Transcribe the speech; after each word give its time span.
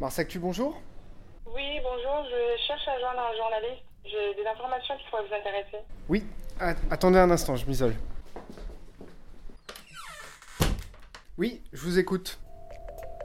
Marsactu, 0.00 0.38
bonjour 0.38 0.80
Oui, 1.54 1.78
bonjour, 1.82 2.24
je 2.24 2.66
cherche 2.66 2.88
à 2.88 2.98
joindre 2.98 3.20
un 3.20 3.36
journaliste. 3.36 3.84
J'ai 4.06 4.42
des 4.42 4.48
informations 4.48 4.94
qui 4.96 5.04
pourraient 5.10 5.26
vous 5.28 5.34
intéresser. 5.34 5.84
Oui, 6.08 6.24
attendez 6.90 7.18
un 7.18 7.30
instant, 7.30 7.54
je 7.56 7.66
m'isole. 7.66 7.94
Oui, 11.36 11.60
je 11.74 11.82
vous 11.82 11.98
écoute. 11.98 12.38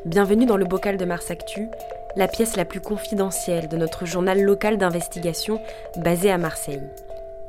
Bienvenue 0.04 0.46
dans 0.46 0.58
le 0.58 0.66
bocal 0.66 0.98
de 0.98 1.06
Marsactu, 1.06 1.70
la 2.18 2.28
pièce 2.28 2.58
la 2.58 2.66
plus 2.66 2.82
confidentielle 2.82 3.70
de 3.70 3.78
notre 3.78 4.06
journal 4.06 4.42
local 4.42 4.78
d'investigation 4.78 5.62
basé 5.96 6.30
à 6.30 6.38
Marseille. 6.38 6.84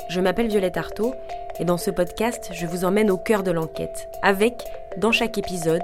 Je 0.09 0.21
m'appelle 0.21 0.47
Violette 0.47 0.77
Artaud 0.77 1.17
et 1.59 1.65
dans 1.65 1.79
ce 1.79 1.91
podcast, 1.91 2.51
je 2.53 2.65
vous 2.65 2.85
emmène 2.85 3.11
au 3.11 3.19
cœur 3.19 3.43
de 3.43 3.51
l'enquête, 3.51 4.09
avec, 4.23 4.63
dans 4.99 5.11
chaque 5.11 5.37
épisode, 5.37 5.83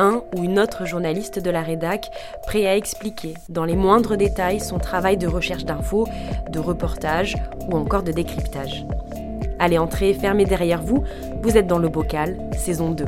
un 0.00 0.22
ou 0.34 0.42
une 0.42 0.58
autre 0.58 0.86
journaliste 0.86 1.38
de 1.38 1.50
la 1.50 1.62
rédac 1.62 2.10
prêt 2.46 2.66
à 2.66 2.76
expliquer 2.76 3.34
dans 3.48 3.64
les 3.64 3.76
moindres 3.76 4.16
détails 4.16 4.58
son 4.58 4.78
travail 4.78 5.16
de 5.16 5.28
recherche 5.28 5.64
d'infos, 5.64 6.08
de 6.50 6.58
reportage 6.58 7.36
ou 7.70 7.76
encore 7.76 8.02
de 8.02 8.10
décryptage. 8.10 8.84
Allez, 9.58 9.78
entrez, 9.78 10.14
fermez 10.14 10.46
derrière 10.46 10.82
vous, 10.82 11.04
vous 11.42 11.56
êtes 11.56 11.66
dans 11.66 11.78
le 11.78 11.88
bocal, 11.88 12.38
saison 12.56 12.90
2. 12.90 13.04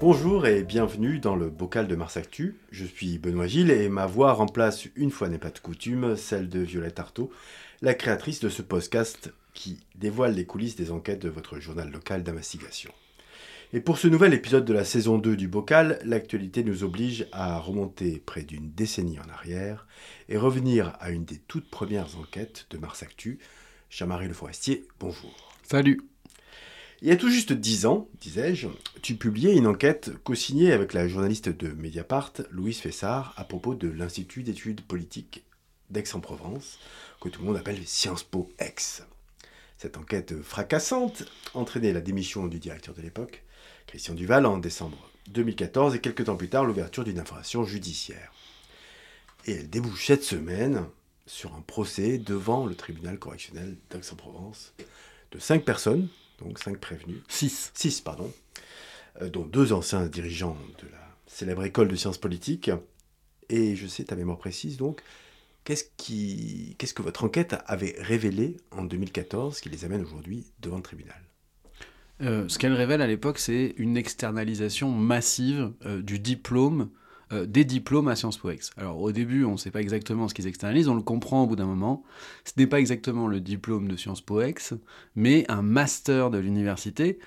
Bonjour 0.00 0.46
et 0.46 0.62
bienvenue 0.62 1.18
dans 1.18 1.36
le 1.36 1.50
bocal 1.50 1.86
de 1.86 1.94
Mars 1.94 2.16
Actu. 2.16 2.56
Je 2.70 2.86
suis 2.86 3.18
Benoît 3.18 3.46
Gilles 3.46 3.70
et 3.70 3.90
ma 3.90 4.06
voix 4.06 4.32
remplace, 4.32 4.88
une 4.96 5.10
fois 5.10 5.28
n'est 5.28 5.36
pas 5.36 5.50
de 5.50 5.58
coutume, 5.58 6.16
celle 6.16 6.48
de 6.48 6.60
Violette 6.60 6.98
Artaud, 6.98 7.30
la 7.82 7.92
créatrice 7.92 8.40
de 8.40 8.48
ce 8.48 8.62
podcast 8.62 9.30
qui 9.52 9.78
dévoile 9.96 10.32
les 10.32 10.46
coulisses 10.46 10.74
des 10.74 10.90
enquêtes 10.90 11.20
de 11.20 11.28
votre 11.28 11.60
journal 11.60 11.90
local 11.90 12.22
d'investigation. 12.22 12.90
Et 13.74 13.80
pour 13.80 13.98
ce 13.98 14.08
nouvel 14.08 14.32
épisode 14.32 14.64
de 14.64 14.72
la 14.72 14.86
saison 14.86 15.18
2 15.18 15.36
du 15.36 15.48
bocal, 15.48 15.98
l'actualité 16.02 16.64
nous 16.64 16.82
oblige 16.82 17.26
à 17.30 17.58
remonter 17.58 18.22
près 18.24 18.42
d'une 18.42 18.72
décennie 18.72 19.20
en 19.20 19.30
arrière 19.30 19.86
et 20.30 20.38
revenir 20.38 20.96
à 21.00 21.10
une 21.10 21.26
des 21.26 21.42
toutes 21.46 21.68
premières 21.68 22.18
enquêtes 22.18 22.66
de 22.70 22.78
Mars 22.78 23.02
Actu. 23.02 23.38
Le 24.00 24.32
Forestier, 24.32 24.88
bonjour. 24.98 25.52
Salut. 25.62 26.00
Il 27.02 27.08
y 27.08 27.12
a 27.12 27.16
tout 27.16 27.30
juste 27.30 27.54
dix 27.54 27.86
ans, 27.86 28.08
disais-je, 28.20 28.68
tu 29.00 29.14
publiais 29.14 29.56
une 29.56 29.66
enquête 29.66 30.10
co-signée 30.22 30.70
avec 30.70 30.92
la 30.92 31.08
journaliste 31.08 31.48
de 31.48 31.68
Mediapart, 31.68 32.34
Louise 32.50 32.78
Fessard, 32.78 33.32
à 33.38 33.44
propos 33.44 33.74
de 33.74 33.88
l'Institut 33.88 34.42
d'études 34.42 34.82
politiques 34.82 35.42
d'Aix-en-Provence, 35.88 36.78
que 37.22 37.30
tout 37.30 37.40
le 37.40 37.46
monde 37.46 37.56
appelle 37.56 37.86
Sciences 37.86 38.22
Po 38.22 38.52
Aix. 38.58 38.74
Cette 39.78 39.96
enquête 39.96 40.42
fracassante 40.42 41.24
entraînait 41.54 41.94
la 41.94 42.02
démission 42.02 42.46
du 42.46 42.58
directeur 42.58 42.94
de 42.94 43.00
l'époque, 43.00 43.44
Christian 43.86 44.12
Duval, 44.12 44.44
en 44.44 44.58
décembre 44.58 45.10
2014 45.30 45.94
et 45.94 46.00
quelques 46.00 46.26
temps 46.26 46.36
plus 46.36 46.50
tard 46.50 46.66
l'ouverture 46.66 47.04
d'une 47.04 47.18
information 47.18 47.64
judiciaire. 47.64 48.30
Et 49.46 49.52
elle 49.52 49.70
débouche 49.70 50.06
cette 50.06 50.24
semaine 50.24 50.84
sur 51.24 51.54
un 51.54 51.62
procès 51.62 52.18
devant 52.18 52.66
le 52.66 52.74
tribunal 52.74 53.18
correctionnel 53.18 53.78
d'Aix-en-Provence 53.88 54.74
de 55.32 55.38
cinq 55.38 55.64
personnes 55.64 56.08
donc 56.40 56.58
cinq 56.58 56.78
prévenus. 56.78 57.18
Six. 57.28 57.70
Six, 57.74 58.00
pardon. 58.00 58.32
Euh, 59.22 59.28
dont 59.28 59.44
deux 59.44 59.72
anciens 59.72 60.06
dirigeants 60.06 60.56
de 60.82 60.88
la 60.90 61.16
célèbre 61.26 61.64
école 61.64 61.88
de 61.88 61.96
sciences 61.96 62.18
politiques. 62.18 62.70
Et 63.48 63.74
je 63.74 63.86
sais 63.86 64.04
ta 64.04 64.14
mémoire 64.14 64.38
précise, 64.38 64.76
donc, 64.76 65.02
qu'est-ce, 65.64 65.84
qui, 65.96 66.76
qu'est-ce 66.78 66.94
que 66.94 67.02
votre 67.02 67.24
enquête 67.24 67.56
avait 67.66 67.96
révélé 67.98 68.56
en 68.70 68.84
2014 68.84 69.60
qui 69.60 69.68
les 69.68 69.84
amène 69.84 70.02
aujourd'hui 70.02 70.46
devant 70.60 70.76
le 70.76 70.82
tribunal? 70.82 71.20
Euh, 72.22 72.48
Ce 72.48 72.58
qu'elle 72.58 72.74
révèle 72.74 73.02
à 73.02 73.06
l'époque, 73.06 73.38
c'est 73.38 73.74
une 73.76 73.96
externalisation 73.96 74.90
massive 74.90 75.72
euh, 75.84 76.00
du 76.00 76.18
diplôme 76.18 76.90
euh, 77.32 77.46
des 77.46 77.64
diplômes 77.64 78.08
à 78.08 78.16
Sciences 78.16 78.38
Po 78.38 78.50
Ex. 78.50 78.70
Alors 78.76 79.00
au 79.00 79.12
début, 79.12 79.44
on 79.44 79.52
ne 79.52 79.56
sait 79.56 79.70
pas 79.70 79.80
exactement 79.80 80.26
ce 80.26 80.34
qu'ils 80.34 80.46
externalisent, 80.46 80.88
on 80.88 80.94
le 80.94 81.02
comprend 81.02 81.44
au 81.44 81.46
bout 81.46 81.56
d'un 81.56 81.66
moment. 81.66 82.02
Ce 82.44 82.52
n'est 82.56 82.66
pas 82.66 82.80
exactement 82.80 83.26
le 83.26 83.40
diplôme 83.40 83.88
de 83.88 83.96
Sciences 83.96 84.20
Po 84.20 84.40
Ex, 84.40 84.74
mais 85.14 85.44
un 85.48 85.62
master 85.62 86.30
de 86.30 86.38
l'université 86.38 87.18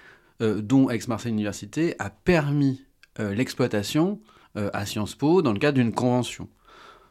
euh, 0.41 0.61
dont 0.61 0.89
Aix-Marseille 0.89 1.31
Université 1.31 1.95
a 1.99 2.09
permis 2.09 2.83
euh, 3.19 3.33
l'exploitation 3.33 4.19
à 4.55 4.85
Sciences 4.85 5.15
Po 5.15 5.41
dans 5.41 5.51
le 5.51 5.57
cadre 5.57 5.79
d'une 5.79 5.93
convention. 5.93 6.47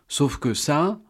Sauf 0.07 0.37
que 0.37 0.55
ça, 0.55 1.01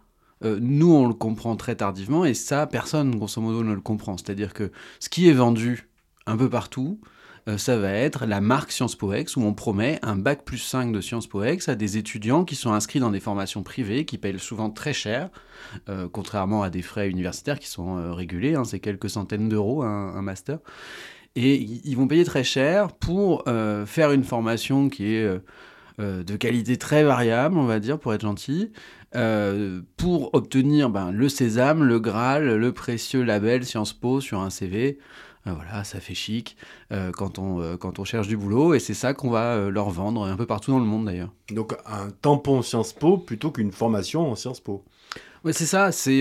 nous, 0.43 0.91
on 0.91 1.07
le 1.07 1.13
comprend 1.13 1.57
très 1.57 1.77
tardivement, 1.77 2.25
et 2.25 2.33
ça, 2.33 2.67
personne, 2.67 3.15
grosso 3.17 3.39
modo, 3.43 3.63
ne 3.63 3.75
le 3.75 3.83
comprend. 3.83 4.17
C'est-à-dire 4.17 4.55
que 4.55 4.73
ce 4.99 5.11
qui 5.11 5.29
est 5.29 5.35
vendu 5.35 5.91
un 6.25 6.39
peu 6.39 6.49
partout, 6.49 6.99
ça 7.57 7.77
va 7.77 7.91
être 7.93 8.25
la 8.25 8.41
marque 8.41 8.71
Sciences 8.71 8.95
Po 8.95 9.13
Ex, 9.13 9.37
où 9.37 9.43
on 9.43 9.53
promet 9.53 9.99
un 10.03 10.17
bac 10.17 10.45
plus 10.45 10.59
5 10.59 10.93
de 10.93 11.01
Sciences 11.01 11.27
Po 11.27 11.43
Ex 11.43 11.69
à 11.69 11.75
des 11.75 11.97
étudiants 11.97 12.45
qui 12.45 12.55
sont 12.55 12.73
inscrits 12.73 13.01
dans 13.01 13.11
des 13.11 13.19
formations 13.19 13.63
privées, 13.65 14.05
qui 14.05 14.17
payent 14.17 14.39
souvent 14.39 14.71
très 14.71 14.93
cher, 14.93 15.29
euh, 15.89 16.09
contrairement 16.11 16.63
à 16.63 16.71
des 16.71 16.83
frais 16.83 17.09
universitaires 17.09 17.59
qui 17.59 17.69
sont 17.69 17.99
euh, 17.99 18.13
régulés, 18.13 18.55
hein, 18.55 18.65
c'est 18.65 18.79
quelques 18.79 19.11
centaines 19.11 19.49
d'euros 19.49 19.83
un, 19.83 20.23
master. 20.23 20.59
Et 21.35 21.57
ils 21.57 21.95
vont 21.97 22.07
payer 22.07 22.25
très 22.25 22.45
cher 22.45 22.93
pour 22.93 23.45
faire 23.87 24.13
une 24.13 24.23
formation 24.23 24.91
qui 24.91 25.15
est 25.15 25.41
de 25.99 26.37
qualité 26.37 26.77
très 26.77 27.05
variable, 27.05 27.57
on 27.57 27.65
va 27.65 27.81
dire, 27.81 27.99
pour 27.99 28.13
être 28.13 28.21
gentil, 28.21 28.71
pour 29.97 30.35
obtenir 30.35 30.91
ben, 30.91 31.11
le 31.11 31.31
sésame, 31.31 31.85
le 31.85 31.99
Graal, 31.99 32.57
le 32.57 32.73
précieux 32.73 33.23
label 33.23 33.65
Sciences 33.65 33.95
Po 33.95 34.21
sur 34.21 34.41
un 34.41 34.51
CV. 34.51 34.99
Euh, 35.47 35.53
voilà, 35.55 35.83
ça 35.83 35.99
fait 35.99 36.15
chic 36.15 36.57
euh, 36.93 37.11
quand, 37.11 37.39
on, 37.39 37.61
euh, 37.61 37.77
quand 37.77 37.99
on 37.99 38.05
cherche 38.05 38.29
du 38.29 38.37
boulot 38.37 38.75
et 38.75 38.79
c'est 38.79 38.95
ça 38.95 39.13
qu'on 39.13 39.31
va 39.31 39.71
leur 39.71 39.91
vendre 39.91 40.25
un 40.25 40.37
peu 40.37 40.47
partout 40.47 40.71
dans 40.71 40.79
le 40.79 40.85
monde 40.85 41.07
d'ailleurs. 41.07 41.33
Donc 41.51 41.75
un 41.87 42.11
tampon 42.11 42.63
Sciences 42.63 42.93
Po 42.93 43.19
plutôt 43.19 43.51
qu'une 43.51 43.73
formation 43.73 44.31
en 44.31 44.37
Sciences 44.37 44.61
Po. 44.61 44.85
Ouais, 45.45 45.53
c'est 45.53 45.67
ça, 45.67 45.91
c'est 45.91 46.21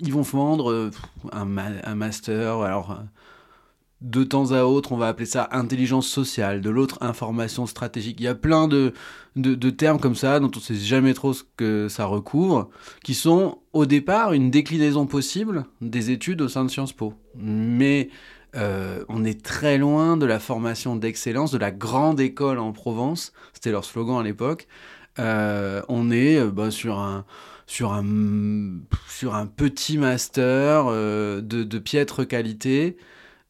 ils 0.00 0.12
vont 0.12 0.22
vendre 0.22 0.90
un, 1.32 1.56
un, 1.56 1.94
master 1.94 2.58
alors 2.58 2.98
de 4.00 4.24
temps 4.24 4.52
à 4.52 4.62
autre, 4.62 4.92
on 4.92 4.96
va 4.96 5.08
appeler 5.08 5.26
ça 5.26 5.48
intelligence 5.52 6.08
sociale, 6.08 6.62
de 6.62 6.70
l'autre 6.70 6.98
information 7.02 7.66
stratégique. 7.66 8.16
Il 8.20 8.24
y 8.24 8.28
a 8.28 8.34
plein 8.34 8.66
de, 8.66 8.94
de, 9.36 9.70
termes 9.70 10.00
comme 10.00 10.14
ça 10.14 10.40
dont 10.40 10.50
on 10.54 10.58
ne 10.58 10.62
sait 10.62 10.74
jamais 10.74 11.12
trop 11.12 11.34
ce 11.34 11.44
que 11.56 11.88
ça 11.88 12.06
recouvre, 12.06 12.70
qui 13.04 13.14
sont 13.14 13.58
au 13.72 13.84
départ 13.84 14.32
une 14.32 14.50
déclinaison 14.50 15.06
possible 15.06 15.66
des 15.82 16.10
études 16.10 16.40
au 16.40 16.48
sein 16.48 16.64
de 16.64 16.70
Sciences 16.70 16.94
Po. 16.94 17.14
Mais 17.36 18.08
euh, 18.56 19.04
on 19.08 19.24
est 19.24 19.44
très 19.44 19.76
loin 19.76 20.16
de 20.16 20.24
la 20.24 20.38
formation 20.38 20.96
d'excellence, 20.96 21.50
de 21.50 21.58
la 21.58 21.70
grande 21.70 22.20
école 22.20 22.58
en 22.58 22.72
Provence, 22.72 23.32
c'était 23.52 23.70
leur 23.70 23.84
slogan 23.84 24.18
à 24.18 24.22
l'époque. 24.22 24.66
Euh, 25.18 25.82
on 25.88 26.10
est 26.10 26.38
euh, 26.38 26.50
bah, 26.50 26.70
sur 26.70 26.98
un 26.98 27.26
sur 27.66 27.92
un 27.92 28.04
sur 29.08 29.34
un 29.34 29.46
petit 29.46 29.98
master 29.98 30.86
de, 30.86 31.40
de 31.42 31.78
piètre 31.78 32.26
qualité 32.26 32.96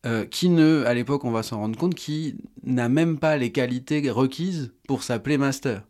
euh, 0.06 0.25
qui 0.25 0.49
ne, 0.49 0.83
à 0.87 0.94
l'époque, 0.94 1.25
on 1.25 1.31
va 1.31 1.43
s'en 1.43 1.59
rendre 1.59 1.78
compte, 1.78 1.94
qui 1.94 2.37
n'a 2.65 2.88
même 2.88 3.19
pas 3.19 3.37
les 3.37 3.53
qualités 3.53 4.11
requises 4.11 4.72
pour 4.88 5.03
s'appeler 5.03 5.37
master. 5.37 5.83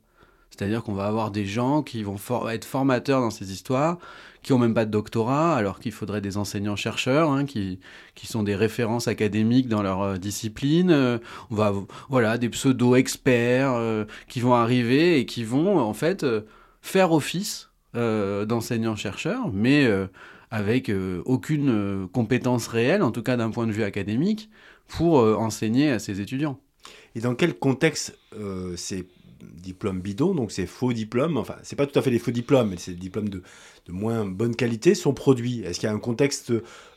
C'est-à-dire 0.51 0.83
qu'on 0.83 0.95
va 0.95 1.07
avoir 1.07 1.31
des 1.31 1.47
gens 1.47 1.83
qui 1.85 2.03
vont 2.03 2.17
être 2.51 2.65
formateurs 2.65 3.21
dans 3.21 3.31
ces 3.31 3.53
histoires, 3.53 3.99
qui 4.43 4.53
ont 4.53 4.59
même 4.59 4.75
pas 4.75 4.85
de 4.85 4.91
doctorat, 4.91 5.55
alors 5.55 5.79
qu'il 5.79 5.93
faudrait 5.93 6.21
des 6.21 6.39
enseignants-chercheurs, 6.39 7.31
hein, 7.31 7.45
qui, 7.45 7.79
qui 8.17 8.27
sont 8.27 8.43
des 8.43 8.57
références 8.57 9.07
académiques 9.07 9.69
dans 9.69 9.83
leur 9.83 10.03
euh, 10.03 10.17
discipline. 10.17 10.91
Euh, 10.91 11.19
on 11.51 11.55
va, 11.55 11.73
voilà, 12.09 12.37
des 12.37 12.49
pseudo-experts 12.49 14.07
qui 14.27 14.41
vont 14.41 14.55
arriver 14.55 15.21
et 15.21 15.27
qui 15.27 15.45
vont, 15.45 15.79
en 15.79 15.95
fait, 15.95 16.27
faire 16.83 17.13
office 17.13 17.71
d'enseignants-chercheurs, 17.95 19.53
mais 19.53 19.89
avec 20.51 20.89
euh, 20.89 21.23
aucune 21.25 21.71
euh, 21.71 22.07
compétence 22.09 22.67
réelle, 22.67 23.03
en 23.03 23.13
tout 23.13 23.23
cas 23.23 23.37
d'un 23.37 23.51
point 23.51 23.67
de 23.67 23.73
vue 23.73 23.85
académique, 23.85 24.51
pour 24.89 25.21
euh, 25.21 25.35
enseigner 25.37 25.91
à 25.91 25.99
ses 25.99 26.21
étudiants. 26.21 26.59
Et 27.15 27.21
dans 27.21 27.35
quel 27.35 27.55
contexte 27.55 28.17
ces 28.77 29.09
diplômes 29.41 30.01
bidons, 30.01 30.35
donc 30.35 30.53
ces 30.53 30.67
faux 30.67 30.93
diplômes, 30.93 31.37
enfin, 31.37 31.57
c'est 31.63 31.75
pas 31.75 31.87
tout 31.87 31.99
à 31.99 32.03
fait 32.03 32.11
des 32.11 32.21
faux 32.21 32.31
diplômes, 32.31 32.71
mais 32.71 32.77
c'est 32.79 32.93
des 32.93 32.99
diplômes 32.99 33.29
de, 33.29 33.43
de, 33.87 33.93
moins 33.93 34.25
bonne 34.25 34.55
qualité, 34.55 34.95
sont 34.95 35.13
produits? 35.13 35.61
Est-ce 35.61 35.81
qu'il 35.81 35.89
y 35.89 35.93
a 35.93 35.95
un 35.95 35.99
contexte 35.99 36.53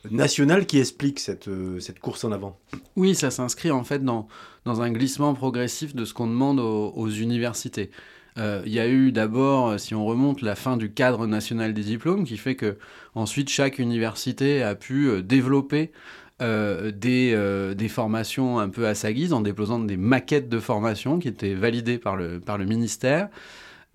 national 0.08 0.66
qui 0.66 0.78
explique 0.78 1.18
cette, 1.18 1.50
cette 1.80 1.98
course 1.98 2.24
en 2.24 2.30
avant? 2.30 2.58
Oui, 2.96 3.14
ça 3.16 3.30
s'inscrit 3.30 3.72
en 3.72 3.82
fait 3.82 4.04
dans, 4.04 4.28
dans 4.64 4.82
un 4.82 4.90
glissement 4.92 5.34
progressif 5.34 5.94
de 5.96 6.04
ce 6.04 6.14
qu'on 6.14 6.28
demande 6.28 6.60
aux 6.60 7.08
universités. 7.10 7.90
Euh, 8.38 8.62
il 8.66 8.72
y 8.72 8.80
a 8.80 8.88
eu 8.88 9.12
d'abord, 9.12 9.68
euh, 9.68 9.78
si 9.78 9.94
on 9.94 10.04
remonte, 10.04 10.42
la 10.42 10.56
fin 10.56 10.76
du 10.76 10.92
cadre 10.92 11.26
national 11.26 11.72
des 11.72 11.84
diplômes, 11.84 12.24
qui 12.24 12.36
fait 12.36 12.56
que 12.56 12.78
ensuite 13.14 13.48
chaque 13.48 13.78
université 13.78 14.62
a 14.62 14.74
pu 14.74 15.08
euh, 15.08 15.22
développer 15.22 15.92
des, 16.40 17.88
formations 17.88 18.58
un 18.58 18.68
peu 18.68 18.86
à 18.86 18.94
sa 18.94 19.12
guise 19.12 19.32
en 19.32 19.40
déposant 19.40 19.78
des 19.78 19.96
maquettes 19.96 20.48
de 20.48 20.58
formation 20.58 21.18
qui 21.18 21.28
étaient 21.28 21.54
validées 21.54 21.98
par 21.98 22.16
le 22.16 22.64
ministère. 22.64 23.28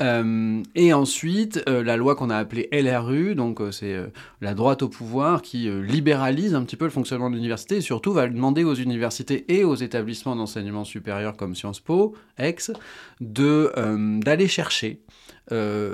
Euh, 0.02 0.64
et 0.76 0.94
ensuite, 0.94 1.62
euh, 1.68 1.84
la 1.84 1.98
loi 1.98 2.16
qu'on 2.16 2.30
a 2.30 2.38
appelée 2.38 2.70
LRU, 2.72 3.36
donc 3.36 3.60
euh, 3.60 3.72
c'est 3.72 3.98
la 4.42 4.54
droite 4.54 4.82
au 4.82 4.90
pouvoir, 4.90 5.42
qui 5.42 5.70
libéralise 5.70 6.56
un 6.56 6.64
petit 6.64 6.76
peu 6.76 6.86
le 6.86 6.92
fonctionnement 6.92 7.30
de 7.30 7.36
l'université 7.36 7.78
et 7.78 7.82
surtout 7.82 8.14
va 8.14 8.28
demander 8.28 8.64
aux 8.64 8.76
universités 8.76 9.46
et 9.54 9.64
aux 9.64 9.76
établissements 9.76 10.36
d'enseignement 10.36 10.86
supérieur 10.86 11.36
comme 11.36 11.56
Sciences 11.56 11.80
Po, 11.80 12.16
ex, 12.38 12.72
d'aller 13.20 14.48
chercher 14.48 15.02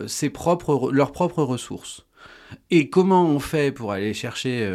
ses 0.07 0.29
propres, 0.29 0.91
leurs 0.91 1.11
propres 1.11 1.43
ressources. 1.43 2.05
Et 2.69 2.89
comment 2.89 3.25
on 3.25 3.39
fait 3.39 3.71
pour 3.71 3.91
aller 3.91 4.13
chercher 4.13 4.69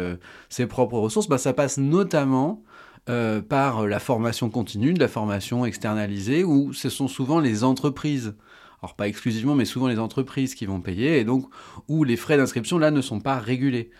ses 0.49 0.67
propres 0.67 0.97
ressources? 0.97 1.27
Bah, 1.27 1.37
Ça 1.37 1.53
passe 1.53 1.77
notamment 1.77 2.63
par 3.05 3.87
la 3.87 3.99
formation 3.99 4.49
continue, 4.49 4.93
de 4.93 4.99
la 4.99 5.07
formation 5.07 5.65
externalisée, 5.65 6.43
où 6.43 6.73
ce 6.73 6.89
sont 6.89 7.07
souvent 7.07 7.39
les 7.39 7.63
entreprises, 7.63 8.35
alors 8.81 8.95
pas 8.95 9.07
exclusivement, 9.07 9.55
mais 9.55 9.65
souvent 9.65 9.87
les 9.87 9.99
entreprises 9.99 10.55
qui 10.55 10.65
vont 10.65 10.81
payer, 10.81 11.19
et 11.19 11.23
donc 11.23 11.47
où 11.87 12.03
les 12.03 12.17
frais 12.17 12.37
d'inscription, 12.37 12.79
là, 12.79 12.91
ne 12.91 13.01
sont 13.01 13.19
pas 13.19 13.37
régulés. 13.37 13.91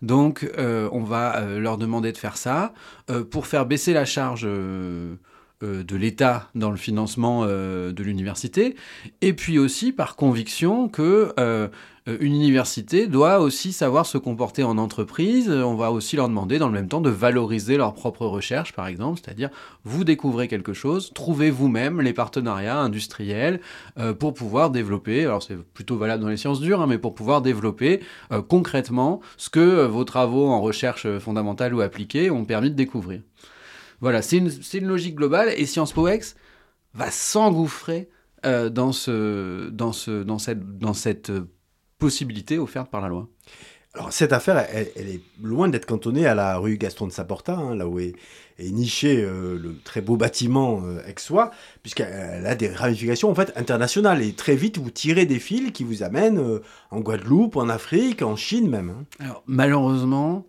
Donc, 0.00 0.48
euh, 0.58 0.88
on 0.92 1.02
va 1.02 1.38
euh, 1.38 1.58
leur 1.58 1.76
demander 1.76 2.12
de 2.12 2.18
faire 2.18 2.36
ça 2.36 2.72
euh, 3.10 3.24
pour 3.24 3.46
faire 3.48 3.66
baisser 3.66 3.92
la 3.92 4.04
charge 4.04 4.46
de 5.62 5.96
l'État 5.96 6.48
dans 6.54 6.70
le 6.70 6.76
financement 6.76 7.42
euh, 7.44 7.92
de 7.92 8.02
l'université, 8.02 8.76
et 9.22 9.32
puis 9.32 9.58
aussi 9.58 9.92
par 9.92 10.16
conviction 10.16 10.88
que 10.88 11.32
euh, 11.38 11.68
euh, 12.08 12.16
une 12.20 12.34
université 12.34 13.06
doit 13.06 13.40
aussi 13.40 13.72
savoir 13.72 14.06
se 14.06 14.18
comporter 14.18 14.62
en 14.62 14.78
entreprise. 14.78 15.50
On 15.50 15.74
va 15.74 15.92
aussi 15.92 16.16
leur 16.16 16.28
demander 16.28 16.58
dans 16.58 16.68
le 16.68 16.72
même 16.72 16.88
temps 16.88 17.00
de 17.00 17.10
valoriser 17.10 17.76
leur 17.76 17.94
propre 17.94 18.26
recherche, 18.26 18.72
par 18.72 18.86
exemple, 18.86 19.20
c'est-à-dire 19.22 19.50
vous 19.84 20.04
découvrez 20.04 20.48
quelque 20.48 20.72
chose, 20.72 21.12
trouvez 21.14 21.50
vous-même 21.50 22.00
les 22.00 22.12
partenariats 22.12 22.78
industriels 22.78 23.60
euh, 23.98 24.14
pour 24.14 24.34
pouvoir 24.34 24.70
développer, 24.70 25.24
alors 25.24 25.42
c'est 25.42 25.58
plutôt 25.58 25.96
valable 25.96 26.22
dans 26.22 26.28
les 26.28 26.36
sciences 26.36 26.60
dures, 26.60 26.80
hein, 26.80 26.86
mais 26.86 26.98
pour 26.98 27.14
pouvoir 27.14 27.42
développer 27.42 28.00
euh, 28.32 28.42
concrètement 28.42 29.20
ce 29.36 29.50
que 29.50 29.60
euh, 29.60 29.88
vos 29.88 30.04
travaux 30.04 30.48
en 30.48 30.60
recherche 30.60 31.06
euh, 31.06 31.20
fondamentale 31.20 31.74
ou 31.74 31.80
appliquée 31.80 32.30
ont 32.30 32.44
permis 32.44 32.70
de 32.70 32.76
découvrir. 32.76 33.20
Voilà, 34.00 34.22
c'est 34.22 34.38
une, 34.38 34.86
logique 34.86 35.16
globale 35.16 35.52
et 35.56 35.66
Sciences 35.66 35.92
Po 35.92 36.08
Ex 36.08 36.36
va 36.94 37.10
s'engouffrer 37.10 38.08
euh, 38.46 38.68
dans, 38.70 38.92
ce, 38.92 39.68
dans, 39.70 39.92
ce, 39.92 40.22
dans, 40.22 40.38
cette, 40.38 40.78
dans 40.78 40.94
cette 40.94 41.30
euh, 41.30 41.48
possibilité 41.98 42.58
offerte 42.58 42.90
par 42.90 43.00
la 43.00 43.08
loi. 43.08 43.28
Alors 43.94 44.12
cette 44.12 44.32
affaire, 44.32 44.64
elle, 44.72 44.88
elle 44.96 45.08
est 45.08 45.20
loin 45.42 45.68
d'être 45.68 45.86
cantonnée 45.86 46.26
à 46.26 46.34
la 46.34 46.58
rue 46.58 46.76
Gaston 46.76 47.06
de 47.06 47.12
Saporta, 47.12 47.56
hein, 47.56 47.74
là 47.74 47.88
où 47.88 47.98
est, 47.98 48.12
est 48.58 48.70
niché 48.70 49.22
euh, 49.22 49.58
le 49.58 49.76
très 49.82 50.00
beau 50.00 50.16
bâtiment 50.16 50.82
euh, 50.84 51.00
Aixois, 51.06 51.50
puisqu'elle 51.82 52.46
a 52.46 52.54
des 52.54 52.68
ramifications 52.68 53.30
en 53.30 53.34
fait 53.34 53.52
internationales. 53.56 54.22
Et 54.22 54.34
très 54.34 54.56
vite, 54.56 54.78
vous 54.78 54.90
tirez 54.90 55.26
des 55.26 55.38
fils 55.38 55.72
qui 55.72 55.84
vous 55.84 56.02
amènent 56.02 56.38
euh, 56.38 56.60
en 56.90 57.00
Guadeloupe, 57.00 57.56
en 57.56 57.68
Afrique, 57.68 58.22
en 58.22 58.36
Chine 58.36 58.68
même. 58.68 58.90
hein. 58.90 59.04
Alors, 59.20 59.42
malheureusement, 59.46 60.44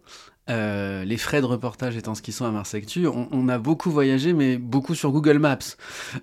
euh, 0.50 1.04
les 1.06 1.18
frais 1.18 1.42
de 1.42 1.46
reportage 1.46 1.96
étant 1.96 2.16
ce 2.16 2.22
qu'ils 2.22 2.34
sont 2.34 2.46
à 2.46 2.52
Marsectu, 2.52 3.08
on, 3.08 3.28
on 3.32 3.48
a 3.50 3.58
beaucoup 3.58 3.92
voyagé, 3.92 4.34
mais 4.34 4.58
beaucoup 4.58 4.96
sur 4.96 5.12
Google 5.12 5.40
Maps 5.40 5.58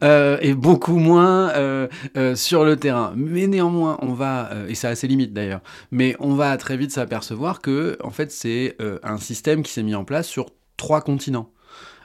euh, 0.03 0.39
et 0.41 0.55
beaucoup 0.55 0.99
moins 0.99 1.51
euh, 1.51 1.89
sur 2.35 2.65
le 2.65 2.77
terrain. 2.77 3.13
Mais 3.17 3.47
néanmoins, 3.47 3.99
on 4.03 4.13
va, 4.13 4.51
et 4.69 4.75
ça 4.75 4.89
a 4.91 4.95
ses 4.95 5.09
limites 5.09 5.33
d'ailleurs, 5.33 5.61
mais 5.91 6.17
on 6.21 6.35
va 6.35 6.57
très 6.57 6.77
vite 6.77 6.91
s'apercevoir 6.91 7.61
que, 7.61 7.97
en 8.03 8.11
fait, 8.11 8.31
c'est 8.31 8.77
un 9.03 9.19
système 9.19 9.63
qui 9.63 9.73
s'est 9.73 9.83
mis 9.83 9.95
en 9.95 10.05
place 10.05 10.27
sur 10.27 10.47
trois 10.77 11.01
continents. 11.01 11.51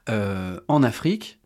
En 0.08 0.84
Afrique, 0.84 1.41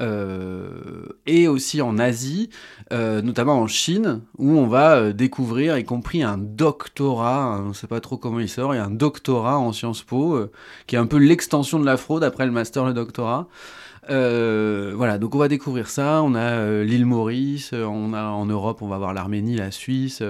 euh, 0.00 1.06
et 1.26 1.48
aussi 1.48 1.82
en 1.82 1.98
Asie, 1.98 2.50
euh, 2.92 3.22
notamment 3.22 3.60
en 3.60 3.66
Chine, 3.66 4.20
où 4.38 4.50
on 4.50 4.66
va 4.66 4.96
euh, 4.96 5.12
découvrir, 5.12 5.76
y 5.78 5.84
compris 5.84 6.22
un 6.22 6.38
doctorat, 6.38 7.54
hein, 7.54 7.62
on 7.64 7.68
ne 7.68 7.72
sait 7.72 7.86
pas 7.86 8.00
trop 8.00 8.16
comment 8.16 8.40
il 8.40 8.48
sort, 8.48 8.74
il 8.74 8.78
y 8.78 8.80
a 8.80 8.84
un 8.84 8.90
doctorat 8.90 9.58
en 9.58 9.72
Sciences 9.72 10.02
Po, 10.02 10.34
euh, 10.34 10.52
qui 10.86 10.96
est 10.96 10.98
un 10.98 11.06
peu 11.06 11.18
l'extension 11.18 11.78
de 11.78 11.84
la 11.84 11.96
fraude 11.96 12.24
après 12.24 12.46
le 12.46 12.52
master, 12.52 12.84
le 12.84 12.94
doctorat. 12.94 13.48
Euh, 14.10 14.94
voilà, 14.96 15.18
donc 15.18 15.34
on 15.34 15.38
va 15.38 15.48
découvrir 15.48 15.88
ça. 15.88 16.22
On 16.22 16.34
a 16.34 16.40
euh, 16.40 16.84
l'île 16.84 17.04
Maurice, 17.04 17.72
euh, 17.74 17.84
on 17.84 18.14
a 18.14 18.24
en 18.24 18.46
Europe, 18.46 18.80
on 18.80 18.88
va 18.88 18.96
avoir 18.96 19.12
l'Arménie, 19.12 19.56
la 19.56 19.70
Suisse, 19.70 20.22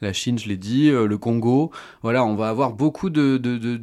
la 0.00 0.12
Chine, 0.12 0.38
je 0.38 0.48
l'ai 0.48 0.56
dit, 0.56 0.90
le 0.90 1.18
Congo. 1.18 1.70
Voilà, 2.02 2.24
on 2.24 2.34
va 2.34 2.48
avoir 2.48 2.72
beaucoup 2.72 3.10
de, 3.10 3.36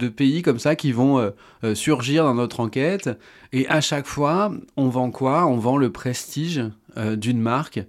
pays 0.09 0.41
comme 0.41 0.59
ça 0.59 0.75
qui 0.75 0.91
vont 0.91 1.31
surgir 1.73 2.23
dans 2.23 2.35
notre 2.35 2.59
enquête. 2.59 3.09
Et 3.51 3.67
à 3.67 3.81
chaque 3.81 4.07
fois, 4.07 4.51
on 4.77 4.89
vend 4.89 5.11
quoi? 5.11 5.45
On 5.45 5.57
vend 5.57 5.77
le 5.77 5.91
prestige 5.91 6.63
d'une 6.97 7.39
marque 7.39 7.81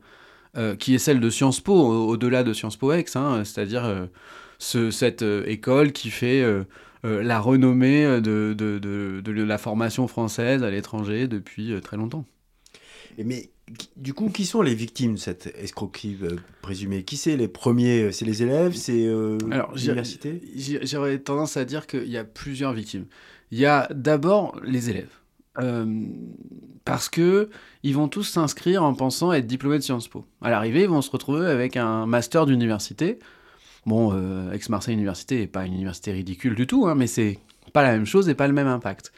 qui 0.78 0.94
est 0.94 0.98
celle 0.98 1.20
de 1.20 1.30
Sciences 1.30 1.60
Po, 1.60 1.74
au- 1.74 2.08
au-delà 2.08 2.44
de 2.44 2.52
Sciences 2.52 2.76
Po 2.76 2.92
Ex, 2.92 3.16
hein, 3.16 3.42
c'est-à-dire 3.44 4.08
ce, 4.58 4.90
cette 4.90 5.24
école 5.46 5.92
qui 5.92 6.10
fait 6.10 6.44
la 7.04 7.38
renommée 7.40 8.04
de, 8.20 8.54
de, 8.56 8.78
de, 8.78 9.20
de 9.20 9.42
la 9.42 9.58
formation 9.58 10.08
française 10.08 10.62
à 10.62 10.70
l'étranger 10.70 11.28
depuis 11.28 11.72
euh, 11.72 11.80
très 11.80 11.96
longtemps. 11.96 12.24
Mais 13.22 13.50
du 13.96 14.12
coup, 14.12 14.28
qui 14.28 14.44
sont 14.44 14.62
les 14.62 14.74
victimes 14.74 15.14
de 15.14 15.18
cette 15.18 15.54
escroquerie 15.58 16.18
euh, 16.22 16.36
présumée? 16.62 17.04
Qui 17.04 17.16
c'est 17.16 17.36
les 17.36 17.48
premiers 17.48 18.12
C'est 18.12 18.24
les 18.24 18.42
élèves 18.42 18.74
C'est 18.74 19.06
euh, 19.06 19.38
l'université? 19.74 20.42
j'aurais 20.82 21.18
tendance 21.18 21.56
à 21.56 21.64
dire 21.64 21.86
qu'il 21.86 22.08
y 22.08 22.16
a 22.16 22.24
plusieurs 22.24 22.72
victimes. 22.72 23.06
Il 23.50 23.58
y 23.58 23.66
a 23.66 23.88
d'abord 23.94 24.58
les 24.64 24.90
élèves. 24.90 25.12
Euh, 25.60 25.86
parce 26.84 27.08
que 27.08 27.48
ils 27.84 27.94
vont 27.94 28.08
tous 28.08 28.24
s'inscrire 28.24 28.82
en 28.82 28.92
pensant 28.92 29.32
être 29.32 29.46
diplômés 29.46 29.78
de 29.78 29.84
Sciences 29.84 30.08
Po. 30.08 30.26
À 30.42 30.50
l'arrivée, 30.50 30.82
ils 30.82 30.88
vont 30.88 31.00
se 31.00 31.10
retrouver 31.10 31.46
avec 31.46 31.76
un 31.76 32.06
master 32.06 32.46
d'université. 32.46 33.20
Bon, 33.86 34.12
euh, 34.12 34.52
Aix-Marseille 34.52 34.94
Université 34.94 35.40
n'est 35.40 35.46
pas 35.46 35.66
une 35.66 35.74
université 35.74 36.12
ridicule 36.12 36.54
du 36.54 36.66
tout, 36.66 36.86
hein, 36.86 36.94
mais 36.94 37.06
c'est 37.06 37.38
pas 37.72 37.82
la 37.82 37.92
même 37.92 38.06
chose 38.06 38.28
et 38.28 38.34
pas 38.34 38.46
le 38.46 38.54
même 38.54 38.68
impact. 38.68 39.12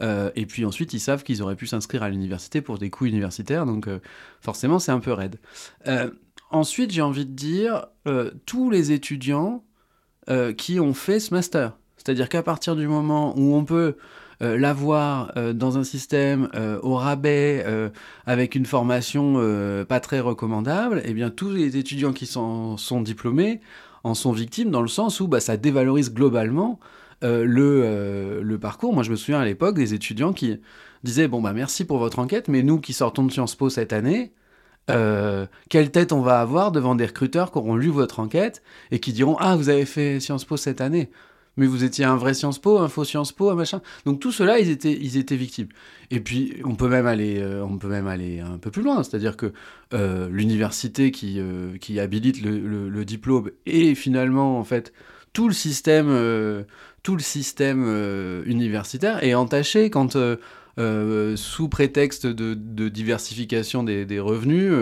Euh, 0.00 0.30
et 0.34 0.46
puis 0.46 0.64
ensuite, 0.64 0.92
ils 0.92 1.00
savent 1.00 1.22
qu'ils 1.22 1.42
auraient 1.42 1.56
pu 1.56 1.66
s'inscrire 1.66 2.02
à 2.02 2.08
l'université 2.08 2.60
pour 2.60 2.78
des 2.78 2.90
coûts 2.90 3.06
universitaires, 3.06 3.66
donc 3.66 3.86
euh, 3.86 4.00
forcément, 4.40 4.78
c'est 4.78 4.92
un 4.92 5.00
peu 5.00 5.12
raide. 5.12 5.36
Euh, 5.86 6.10
ensuite, 6.50 6.90
j'ai 6.90 7.02
envie 7.02 7.26
de 7.26 7.32
dire, 7.32 7.86
tous 8.46 8.70
les 8.70 8.92
étudiants 8.92 9.62
qui 10.56 10.80
ont 10.80 10.94
fait 10.94 11.20
ce 11.20 11.34
master. 11.34 11.76
C'est-à-dire 11.96 12.28
qu'à 12.28 12.42
partir 12.42 12.76
du 12.76 12.88
moment 12.88 13.38
où 13.38 13.54
on 13.54 13.64
peut 13.64 13.96
l'avoir 14.40 15.32
dans 15.54 15.78
un 15.78 15.84
système 15.84 16.48
au 16.82 16.96
rabais, 16.96 17.64
avec 18.26 18.54
une 18.54 18.66
formation 18.66 19.34
pas 19.88 20.00
très 20.00 20.18
recommandable, 20.18 21.02
eh 21.04 21.14
bien 21.14 21.30
tous 21.30 21.50
les 21.50 21.76
étudiants 21.76 22.12
qui 22.12 22.26
sont 22.26 22.76
diplômés 23.02 23.60
en 24.04 24.14
sont 24.14 24.32
victimes 24.32 24.70
dans 24.70 24.82
le 24.82 24.88
sens 24.88 25.20
où 25.20 25.28
bah, 25.28 25.40
ça 25.40 25.56
dévalorise 25.56 26.12
globalement 26.12 26.78
euh, 27.22 27.44
le, 27.44 27.82
euh, 27.84 28.42
le 28.42 28.58
parcours. 28.58 28.94
Moi 28.94 29.02
je 29.02 29.10
me 29.10 29.16
souviens 29.16 29.40
à 29.40 29.44
l'époque 29.44 29.76
des 29.76 29.94
étudiants 29.94 30.32
qui 30.32 30.60
disaient 31.04 31.28
bon 31.28 31.40
bah 31.42 31.52
merci 31.52 31.84
pour 31.84 31.98
votre 31.98 32.18
enquête, 32.18 32.48
mais 32.48 32.62
nous 32.62 32.80
qui 32.80 32.92
sortons 32.92 33.24
de 33.24 33.32
Sciences 33.32 33.54
Po 33.56 33.68
cette 33.68 33.92
année, 33.92 34.32
euh, 34.90 35.46
quelle 35.68 35.90
tête 35.90 36.12
on 36.12 36.22
va 36.22 36.40
avoir 36.40 36.72
devant 36.72 36.94
des 36.94 37.06
recruteurs 37.06 37.52
qui 37.52 37.58
auront 37.58 37.76
lu 37.76 37.88
votre 37.88 38.20
enquête 38.20 38.62
et 38.90 39.00
qui 39.00 39.12
diront 39.12 39.36
Ah, 39.38 39.56
vous 39.56 39.68
avez 39.68 39.84
fait 39.84 40.20
Sciences 40.20 40.44
Po 40.44 40.56
cette 40.56 40.80
année, 40.80 41.10
mais 41.60 41.66
vous 41.66 41.84
étiez 41.84 42.06
un 42.06 42.16
vrai 42.16 42.32
Sciences 42.32 42.58
Po, 42.58 42.78
un 42.78 42.88
faux 42.88 43.04
Sciences 43.04 43.32
Po, 43.32 43.50
un 43.50 43.54
machin. 43.54 43.82
Donc 44.06 44.18
tout 44.18 44.32
cela, 44.32 44.58
ils 44.58 44.70
étaient, 44.70 44.94
ils 44.98 45.18
étaient 45.18 45.36
victimes. 45.36 45.68
Et 46.10 46.18
puis 46.18 46.54
on 46.64 46.74
peut 46.74 46.88
même 46.88 47.06
aller, 47.06 47.38
euh, 47.38 47.62
on 47.62 47.76
peut 47.76 47.86
même 47.86 48.06
aller 48.06 48.40
un 48.40 48.56
peu 48.56 48.70
plus 48.70 48.82
loin, 48.82 49.02
c'est-à-dire 49.02 49.36
que 49.36 49.52
euh, 49.92 50.30
l'université 50.30 51.10
qui, 51.10 51.38
euh, 51.38 51.76
qui 51.76 52.00
habilite 52.00 52.40
le, 52.40 53.04
diplôme 53.04 53.50
et 53.66 53.94
finalement 53.94 54.58
en 54.58 54.64
fait 54.64 54.94
tout 55.34 55.48
le 55.48 55.54
système, 55.54 56.08
tout 57.02 57.14
le 57.14 57.22
système 57.22 57.84
universitaire 58.46 59.22
est 59.22 59.34
entaché 59.34 59.90
quand 59.90 60.16
sous 61.36 61.68
prétexte 61.68 62.26
de, 62.26 62.88
diversification 62.88 63.82
des, 63.82 64.20
revenus, 64.20 64.72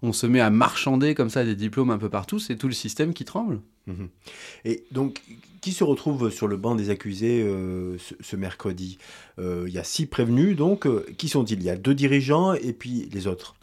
on 0.00 0.12
se 0.12 0.26
met 0.26 0.40
à 0.40 0.50
marchander 0.50 1.14
comme 1.14 1.30
ça 1.30 1.44
des 1.44 1.56
diplômes 1.56 1.90
un 1.90 1.98
peu 1.98 2.08
partout, 2.08 2.38
c'est 2.38 2.56
tout 2.56 2.68
le 2.68 2.74
système 2.74 3.12
qui 3.12 3.24
tremble. 3.24 3.60
Mhm. 3.86 4.08
Et 4.64 4.84
donc, 4.92 5.20
qui 5.62 5.72
se 5.72 5.84
retrouve 5.84 6.28
sur 6.30 6.46
le 6.48 6.58
banc 6.58 6.74
des 6.74 6.90
accusés 6.90 7.42
euh, 7.42 7.96
ce, 7.98 8.14
ce 8.20 8.36
mercredi 8.36 8.98
Euh, 9.38 9.64
Il 9.66 9.72
y 9.72 9.78
a 9.78 9.84
six 9.84 10.04
prévenus, 10.06 10.56
donc 10.56 10.86
euh, 10.86 11.06
qui 11.16 11.28
sont-ils 11.30 11.58
Il? 11.58 11.64
Y 11.64 11.70
a 11.70 11.76
deux 11.76 11.94
dirigeants 11.94 12.52
et 12.52 12.74
puis 12.74 13.08
les 13.12 13.26
autres. 13.26 13.54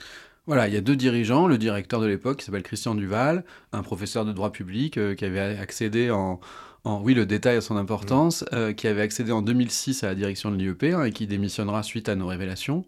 Voilà, 0.47 0.67
il 0.67 0.73
y 0.73 0.77
a 0.77 0.81
deux 0.81 0.95
dirigeants, 0.95 1.45
le 1.45 1.59
directeur 1.59 2.01
de 2.01 2.07
l'époque 2.07 2.37
qui 2.39 2.45
s'appelle 2.45 2.63
Christian 2.63 2.95
Duval, 2.95 3.43
un 3.71 3.83
professeur 3.83 4.25
de 4.25 4.31
droit 4.33 4.51
public 4.51 4.97
euh, 4.97 5.13
qui 5.13 5.23
avait 5.25 5.39
accédé 5.39 6.09
en, 6.09 6.39
en- 6.85 7.01
oui, 7.01 7.13
le 7.13 7.27
détail 7.27 7.57
a 7.57 7.61
son 7.61 7.77
importance, 7.77 8.43
euh, 8.53 8.73
qui 8.73 8.87
avait 8.87 9.01
accédé 9.01 9.31
en 9.31 9.43
2006 9.43 10.03
à 10.03 10.07
la 10.07 10.15
direction 10.15 10.49
de 10.49 10.55
l'IEP 10.55 10.85
hein, 10.95 11.03
et 11.03 11.11
qui 11.11 11.27
démissionnera 11.27 11.83
suite 11.83 12.09
à 12.09 12.15
nos 12.15 12.25
révélations. 12.27 12.83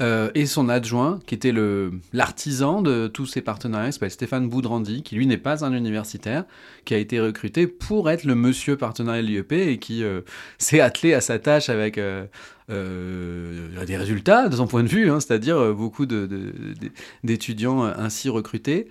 Euh, 0.00 0.30
et 0.36 0.46
son 0.46 0.68
adjoint, 0.68 1.18
qui 1.26 1.34
était 1.34 1.50
le 1.50 1.90
l'artisan 2.12 2.82
de 2.82 3.08
tous 3.08 3.26
ces 3.26 3.40
partenariats, 3.40 3.90
s'appelle 3.90 4.12
Stéphane 4.12 4.48
Boudrandi, 4.48 5.02
qui 5.02 5.16
lui 5.16 5.26
n'est 5.26 5.38
pas 5.38 5.64
un 5.64 5.72
universitaire, 5.72 6.44
qui 6.84 6.94
a 6.94 6.98
été 6.98 7.18
recruté 7.20 7.66
pour 7.66 8.08
être 8.08 8.22
le 8.22 8.36
monsieur 8.36 8.76
partenariat 8.76 9.22
de 9.22 9.26
l'IEP 9.26 9.52
et 9.52 9.78
qui 9.78 10.04
euh, 10.04 10.20
s'est 10.58 10.78
attelé 10.80 11.14
à 11.14 11.20
sa 11.20 11.40
tâche 11.40 11.68
avec 11.68 11.98
euh, 11.98 12.26
euh, 12.70 13.84
des 13.86 13.96
résultats 13.96 14.48
de 14.48 14.54
son 14.56 14.68
point 14.68 14.84
de 14.84 14.88
vue, 14.88 15.10
hein, 15.10 15.18
c'est-à-dire 15.18 15.74
beaucoup 15.74 16.06
de- 16.06 16.26
de- 16.26 16.36
de- 16.80 16.90
d'étudiants 17.24 17.82
ainsi 17.82 18.28
recrutés. 18.28 18.86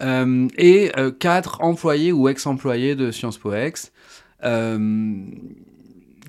Et 0.00 0.92
quatre 1.18 1.60
employés 1.60 2.12
ou 2.12 2.28
ex-employés 2.28 2.94
de 2.94 3.10
Sciences 3.10 3.36
Po 3.38 3.52
Ex 3.52 3.92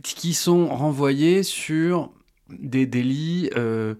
qui 0.04 0.34
sont 0.34 0.68
renvoyés 0.68 1.44
sur 1.44 2.12
des 2.58 2.86
délits 2.86 3.50
euh, 3.58 3.96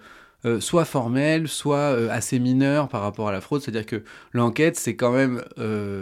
euh, 0.46 0.60
soit 0.60 0.86
formels, 0.86 1.48
soit 1.48 1.78
euh, 1.78 2.10
assez 2.10 2.40
mineurs 2.40 2.88
par 2.88 3.02
rapport 3.02 3.28
à 3.28 3.32
la 3.32 3.42
fraude. 3.42 3.62
C'est-à-dire 3.62 3.86
que 3.86 4.04
l'enquête 4.34 4.76
s'est 4.78 4.96
quand 4.96 5.12
même 5.12 5.44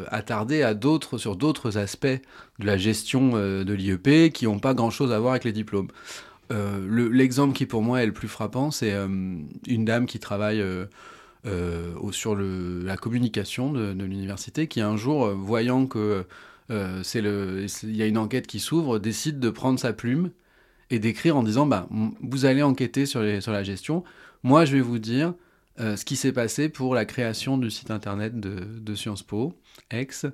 attardée 0.09 0.63
à 0.63 0.73
d'autres, 0.73 1.17
sur 1.17 1.35
d'autres 1.35 1.77
aspects 1.77 2.07
de 2.07 2.65
la 2.65 2.77
gestion 2.77 3.31
de 3.31 3.73
l'IEP 3.73 4.31
qui 4.33 4.45
n'ont 4.45 4.59
pas 4.59 4.73
grand-chose 4.73 5.11
à 5.11 5.19
voir 5.19 5.31
avec 5.33 5.43
les 5.43 5.53
diplômes. 5.53 5.89
Le- 6.49 7.09
L'exemple 7.09 7.53
qui 7.53 7.65
pour 7.65 7.81
moi 7.81 8.01
est 8.03 8.05
le 8.05 8.13
plus 8.13 8.27
frappant, 8.27 8.71
c'est 8.71 8.93
une 8.93 9.85
dame 9.85 10.05
qui 10.05 10.19
travaille 10.19 10.63
sur 12.11 12.35
la 12.35 12.97
communication 12.97 13.71
de, 13.73 13.91
l'université 14.03 14.67
qui 14.67 14.81
un 14.81 14.97
jour, 14.97 15.27
voyant 15.29 15.87
que 15.87 16.25
euh, 16.69 17.01
c'est 17.03 17.21
le, 17.21 17.67
c'est- 17.67 17.87
il 17.87 17.95
y 17.95 18.01
a 18.01 18.05
une 18.05 18.17
enquête 18.17 18.47
qui 18.47 18.59
s'ouvre, 18.59 18.99
décide 18.99 19.39
de 19.39 19.49
prendre 19.49 19.79
sa 19.79 19.93
plume 19.93 20.31
et 20.89 20.99
d'écrire 20.99 21.37
en 21.37 21.43
disant 21.43 21.65
bah, 21.65 21.87
vous 22.21 22.45
allez 22.45 22.63
enquêter 22.63 23.05
sur, 23.05 23.21
les, 23.21 23.41
sur 23.41 23.51
la 23.51 23.63
gestion. 23.63 24.03
Moi, 24.43 24.65
je 24.65 24.73
vais 24.73 24.81
vous 24.81 24.99
dire 24.99 25.33
euh, 25.79 25.95
ce 25.95 26.05
qui 26.05 26.15
s'est 26.15 26.31
passé 26.31 26.69
pour 26.69 26.95
la 26.95 27.05
création 27.05 27.57
du 27.57 27.69
site 27.69 27.91
internet 27.91 28.39
de, 28.39 28.95
Sciences 28.95 29.23
Po, 29.23 29.53
ex. 29.91 30.25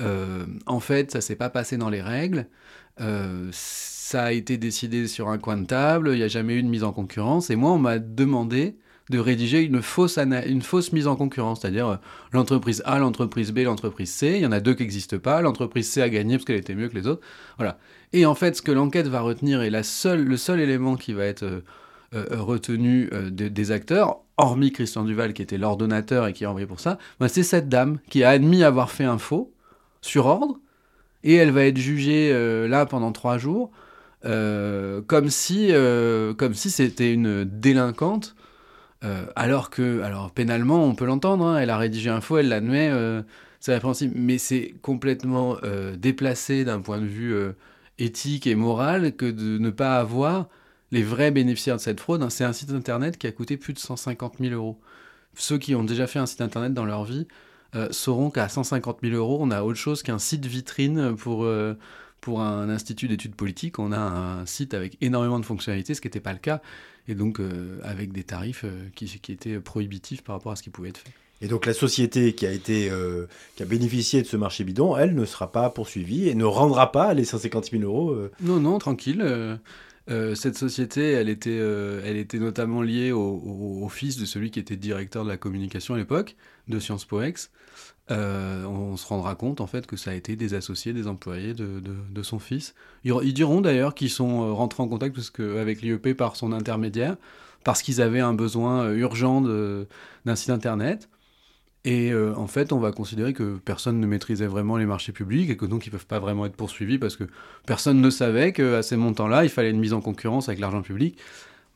Euh, 0.00 0.46
en 0.66 0.80
fait, 0.80 1.10
ça 1.12 1.20
s'est 1.20 1.36
pas 1.36 1.50
passé 1.50 1.76
dans 1.76 1.90
les 1.90 2.02
règles. 2.02 2.46
Euh, 3.00 3.48
ça 3.52 4.24
a 4.24 4.32
été 4.32 4.56
décidé 4.56 5.06
sur 5.06 5.28
un 5.28 5.38
coin 5.38 5.56
de 5.56 5.66
table. 5.66 6.10
Il 6.12 6.16
n'y 6.16 6.22
a 6.24 6.28
jamais 6.28 6.54
eu 6.54 6.62
de 6.62 6.68
mise 6.68 6.82
en 6.82 6.92
concurrence. 6.92 7.50
Et 7.50 7.56
moi, 7.56 7.70
on 7.70 7.78
m'a 7.78 7.98
demandé 7.98 8.76
de 9.10 9.18
rédiger 9.18 9.62
une 9.62 9.82
fausse, 9.82 10.18
une 10.18 10.62
fausse 10.62 10.92
mise 10.92 11.06
en 11.06 11.16
concurrence, 11.16 11.60
c'est-à-dire 11.60 11.98
l'entreprise 12.32 12.82
A, 12.84 12.98
l'entreprise 12.98 13.52
B, 13.52 13.60
l'entreprise 13.60 14.10
C. 14.10 14.34
Il 14.36 14.42
y 14.42 14.46
en 14.46 14.52
a 14.52 14.60
deux 14.60 14.74
qui 14.74 14.82
n'existent 14.82 15.18
pas. 15.18 15.40
L'entreprise 15.40 15.88
C 15.88 16.02
a 16.02 16.08
gagné 16.08 16.36
parce 16.36 16.44
qu'elle 16.44 16.56
était 16.56 16.74
mieux 16.74 16.88
que 16.88 16.94
les 16.94 17.06
autres. 17.06 17.24
Voilà. 17.56 17.78
Et 18.12 18.24
en 18.26 18.34
fait, 18.34 18.56
ce 18.56 18.62
que 18.62 18.72
l'enquête 18.72 19.06
va 19.06 19.20
retenir 19.20 19.62
et 19.62 19.70
la 19.70 19.82
seule, 19.82 20.24
le 20.24 20.36
seul 20.36 20.60
élément 20.60 20.96
qui 20.96 21.12
va 21.12 21.24
être 21.24 21.42
euh, 21.42 21.60
euh, 22.14 22.24
retenu 22.30 23.08
euh, 23.12 23.30
de- 23.30 23.48
des 23.48 23.70
acteurs, 23.70 24.20
hormis 24.38 24.72
Christian 24.72 25.04
Duval 25.04 25.34
qui 25.34 25.42
était 25.42 25.58
l'ordonnateur 25.58 26.26
et 26.26 26.32
qui 26.32 26.44
a 26.44 26.48
envoyé 26.48 26.66
pour 26.66 26.80
ça, 26.80 26.98
bah, 27.20 27.28
c'est 27.28 27.42
cette 27.42 27.68
dame 27.68 27.98
qui 28.08 28.24
a 28.24 28.30
admis 28.30 28.64
avoir 28.64 28.90
fait 28.90 29.04
un 29.04 29.18
faux 29.18 29.52
sur 30.00 30.26
ordre 30.26 30.58
et 31.24 31.34
elle 31.34 31.50
va 31.50 31.64
être 31.64 31.76
jugée 31.76 32.32
là 32.68 32.86
pendant 32.86 33.10
trois 33.10 33.36
jours 33.38 33.72
comme 34.22 35.28
si 35.28 35.72
comme 36.38 36.54
si 36.54 36.70
c'était 36.70 37.12
une 37.12 37.42
délinquante 37.42 38.36
alors 39.34 39.70
que 39.70 40.00
alors 40.02 40.30
pénalement 40.30 40.84
on 40.84 40.94
peut 40.94 41.04
l'entendre 41.04 41.44
hein, 41.44 41.58
elle 41.58 41.70
a 41.70 41.76
rédigé 41.76 42.10
un 42.10 42.20
faux 42.20 42.38
elle 42.38 42.48
l'admet 42.48 42.92
c'est 43.58 43.74
répréhensible. 43.74 44.14
Mais 44.16 44.38
c'est 44.38 44.74
complètement 44.82 45.56
déplacé 45.96 46.64
d'un 46.64 46.80
point 46.80 46.98
de 46.98 47.06
vue 47.06 47.34
éthique 47.98 48.46
et 48.46 48.54
moral 48.54 49.14
que 49.16 49.26
de 49.26 49.58
ne 49.58 49.70
pas 49.70 49.98
avoir 49.98 50.48
les 50.90 51.02
vrais 51.02 51.30
bénéficiaires 51.30 51.76
de 51.76 51.80
cette 51.80 52.00
fraude. 52.00 52.26
C'est 52.30 52.44
un 52.44 52.52
site 52.52 52.70
internet 52.70 53.18
qui 53.18 53.26
a 53.26 53.32
coûté 53.32 53.56
plus 53.56 53.72
de 53.72 53.78
150 53.78 54.36
000 54.40 54.54
euros. 54.54 54.80
Ceux 55.34 55.58
qui 55.58 55.74
ont 55.74 55.84
déjà 55.84 56.06
fait 56.06 56.18
un 56.18 56.26
site 56.26 56.40
internet 56.40 56.72
dans 56.72 56.84
leur 56.84 57.04
vie 57.04 57.26
euh, 57.74 57.88
sauront 57.90 58.30
qu'à 58.30 58.48
150 58.48 58.98
000 59.02 59.14
euros, 59.14 59.38
on 59.40 59.50
a 59.50 59.62
autre 59.62 59.78
chose 59.78 60.02
qu'un 60.02 60.18
site 60.18 60.46
vitrine 60.46 61.14
pour, 61.16 61.44
euh, 61.44 61.74
pour 62.20 62.40
un 62.40 62.68
institut 62.70 63.08
d'études 63.08 63.34
politiques. 63.34 63.78
On 63.78 63.92
a 63.92 63.98
un 63.98 64.46
site 64.46 64.74
avec 64.74 64.96
énormément 65.00 65.38
de 65.38 65.44
fonctionnalités, 65.44 65.94
ce 65.94 66.00
qui 66.00 66.06
n'était 66.06 66.20
pas 66.20 66.32
le 66.32 66.38
cas, 66.38 66.62
et 67.08 67.14
donc 67.14 67.40
euh, 67.40 67.78
avec 67.84 68.12
des 68.12 68.24
tarifs 68.24 68.64
qui, 68.94 69.06
qui 69.20 69.32
étaient 69.32 69.60
prohibitifs 69.60 70.22
par 70.22 70.36
rapport 70.36 70.52
à 70.52 70.56
ce 70.56 70.62
qui 70.62 70.70
pouvait 70.70 70.88
être 70.90 70.98
fait. 70.98 71.12
Et 71.40 71.46
donc 71.48 71.66
la 71.66 71.72
société 71.74 72.34
qui 72.34 72.46
a 72.46 72.52
été 72.52 72.90
euh, 72.90 73.26
qui 73.56 73.62
a 73.62 73.66
bénéficié 73.66 74.22
de 74.22 74.26
ce 74.26 74.36
marché 74.36 74.64
bidon, 74.64 74.96
elle 74.96 75.14
ne 75.14 75.24
sera 75.24 75.52
pas 75.52 75.70
poursuivie 75.70 76.28
et 76.28 76.34
ne 76.34 76.44
rendra 76.44 76.90
pas 76.90 77.14
les 77.14 77.24
150 77.24 77.70
000 77.70 77.82
euros. 77.84 78.10
euh. 78.10 78.32
Non, 78.40 78.58
non, 78.58 78.78
tranquille. 78.78 79.22
euh, 79.22 80.34
cette 80.34 80.56
société, 80.56 81.12
elle 81.12 81.28
était, 81.28 81.56
elle 81.58 82.16
était 82.16 82.38
notamment 82.38 82.82
liée 82.82 83.12
au, 83.12 83.88
fils 83.90 84.16
de 84.16 84.24
celui 84.24 84.50
qui 84.50 84.58
était 84.58 84.76
directeur 84.76 85.24
de 85.24 85.28
la 85.28 85.36
communication 85.36 85.94
à 85.94 85.98
l'époque, 85.98 86.34
de 86.66 86.78
Sciences 86.80 87.04
Po 87.04 87.20
Ex. 87.22 87.50
Euh, 88.10 88.64
on 88.64 88.96
se 88.96 89.06
rendra 89.06 89.34
compte 89.34 89.60
en 89.60 89.66
fait 89.66 89.86
que 89.86 89.96
ça 89.96 90.12
a 90.12 90.14
été 90.14 90.34
des 90.34 90.54
associés, 90.54 90.94
des 90.94 91.06
employés 91.08 91.52
de, 91.52 91.80
de- 91.80 92.22
son 92.22 92.38
fils. 92.38 92.74
Ils, 93.04 93.34
diront 93.34 93.60
d'ailleurs 93.60 93.94
qu'ils 93.94 94.10
sont 94.10 94.54
rentrés 94.56 94.82
en 94.82 94.88
contact 94.88 95.16
avec 95.40 95.82
l'IEP 95.82 96.14
par 96.16 96.34
son 96.36 96.52
intermédiaire, 96.52 97.16
parce 97.64 97.82
qu'ils 97.82 98.00
avaient 98.00 98.20
un 98.20 98.34
besoin 98.34 98.92
urgent 98.92 99.40
d'un 99.42 100.36
site 100.36 100.50
internet. 100.50 101.08
Et 101.84 102.10
euh, 102.12 102.34
en 102.36 102.46
fait, 102.46 102.72
on 102.72 102.78
va 102.78 102.92
considérer 102.92 103.32
que 103.32 103.56
personne 103.64 104.00
ne 104.00 104.06
maîtrisait 104.06 104.46
vraiment 104.46 104.76
les 104.76 104.86
marchés 104.86 105.12
publics 105.12 105.48
et 105.48 105.56
que 105.56 105.64
donc 105.64 105.86
ils 105.86 105.90
peuvent 105.90 106.06
pas 106.06 106.18
vraiment 106.18 106.44
être 106.44 106.56
poursuivis 106.56 106.98
parce 106.98 107.16
que 107.16 107.24
personne 107.66 108.00
ne 108.00 108.10
savait 108.10 108.52
qu'à 108.52 108.82
ces 108.82 108.96
montants-là, 108.96 109.44
il 109.44 109.50
fallait 109.50 109.70
une 109.70 109.78
mise 109.80 109.92
en 109.92 110.00
concurrence 110.00 110.48
avec 110.48 110.60
l'argent 110.60 110.82
public. 110.82 111.18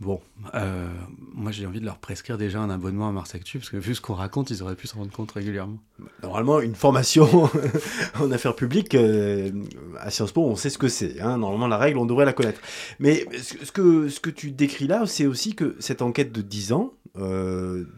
Bon, 0.00 0.20
euh, 0.54 0.88
moi 1.32 1.52
j'ai 1.52 1.64
envie 1.64 1.78
de 1.78 1.84
leur 1.84 1.98
prescrire 1.98 2.36
déjà 2.36 2.58
un 2.58 2.70
abonnement 2.70 3.08
à 3.08 3.12
Mars 3.12 3.36
Actu 3.36 3.58
parce 3.58 3.70
que 3.70 3.76
vu 3.76 3.94
ce 3.94 4.00
qu'on 4.00 4.14
raconte, 4.14 4.50
ils 4.50 4.60
auraient 4.60 4.74
pu 4.74 4.88
s'en 4.88 4.98
rendre 4.98 5.12
compte 5.12 5.30
régulièrement. 5.30 5.78
Normalement, 6.24 6.60
une 6.60 6.74
formation 6.74 7.48
en 8.20 8.32
affaires 8.32 8.56
publiques 8.56 8.96
euh, 8.96 9.52
à 10.00 10.10
Sciences 10.10 10.32
Po, 10.32 10.44
on 10.44 10.56
sait 10.56 10.70
ce 10.70 10.78
que 10.78 10.88
c'est. 10.88 11.20
hein. 11.20 11.38
Normalement, 11.38 11.68
la 11.68 11.78
règle, 11.78 11.98
on 11.98 12.06
devrait 12.06 12.24
la 12.24 12.32
connaître. 12.32 12.60
Mais 12.98 13.24
ce 13.40 13.70
que, 13.70 14.08
ce 14.08 14.18
que 14.18 14.30
tu 14.30 14.50
décris 14.50 14.88
là, 14.88 15.06
c'est 15.06 15.26
aussi 15.26 15.54
que 15.54 15.76
cette 15.78 16.02
enquête 16.02 16.32
de 16.32 16.42
10 16.42 16.72
ans, 16.72 16.94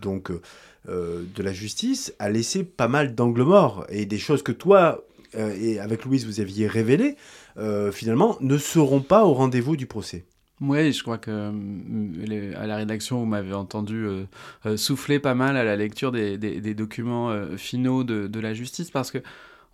donc 0.02 0.30
euh, 0.88 1.22
de 1.34 1.42
la 1.42 1.52
justice, 1.52 2.14
a 2.18 2.28
laissé 2.28 2.62
pas 2.62 2.88
mal 2.88 3.14
d'angles 3.14 3.42
morts 3.42 3.86
et 3.88 4.04
des 4.04 4.18
choses 4.18 4.42
que 4.42 4.52
toi 4.52 5.02
euh, 5.34 5.56
et 5.58 5.80
avec 5.80 6.04
Louise 6.04 6.26
vous 6.26 6.40
aviez 6.40 6.66
révélées, 6.66 7.16
euh, 7.56 7.90
finalement, 7.90 8.36
ne 8.40 8.58
seront 8.58 9.00
pas 9.00 9.24
au 9.24 9.32
rendez-vous 9.32 9.76
du 9.76 9.86
procès. 9.86 10.24
Oui, 10.60 10.92
je 10.92 11.02
crois 11.02 11.16
que 11.16 11.52
à 12.54 12.66
la 12.66 12.76
rédaction, 12.76 13.18
vous 13.18 13.26
m'avez 13.26 13.54
entendu 13.54 14.06
souffler 14.76 15.18
pas 15.18 15.34
mal 15.34 15.56
à 15.56 15.64
la 15.64 15.74
lecture 15.74 16.12
des, 16.12 16.74
documents 16.74 17.34
finaux 17.56 18.04
de, 18.04 18.40
la 18.40 18.54
justice 18.54 18.90
parce 18.90 19.10
que 19.10 19.18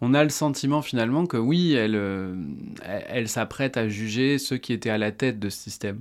on 0.00 0.14
a 0.14 0.24
le 0.24 0.30
sentiment 0.30 0.80
finalement 0.80 1.26
que 1.26 1.36
oui, 1.36 1.74
elle, 1.74 2.00
elle 2.82 3.28
s'apprête 3.28 3.76
à 3.76 3.88
juger 3.88 4.38
ceux 4.38 4.56
qui 4.56 4.72
étaient 4.72 4.90
à 4.90 4.98
la 4.98 5.12
tête 5.12 5.38
de 5.38 5.50
ce 5.50 5.58
système. 5.58 6.00